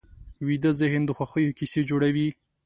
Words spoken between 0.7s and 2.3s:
ذهن د خوښیو کیسې جوړوي